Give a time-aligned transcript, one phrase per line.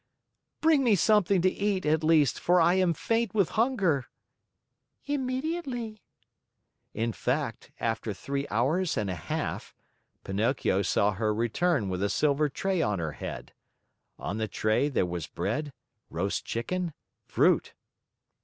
[0.61, 4.05] "Bring me something to eat, at least, for I am faint with hunger."
[5.05, 6.01] "Immediately!"
[6.95, 9.75] In fact, after three hours and a half,
[10.23, 13.53] Pinocchio saw her return with a silver tray on her head.
[14.17, 15.71] On the tray there was bread,
[16.09, 16.93] roast chicken,
[17.27, 17.75] fruit.